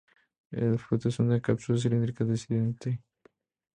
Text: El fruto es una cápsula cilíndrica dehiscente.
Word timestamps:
El 0.49 0.79
fruto 0.79 1.09
es 1.09 1.19
una 1.19 1.39
cápsula 1.39 1.77
cilíndrica 1.77 2.23
dehiscente. 2.25 3.03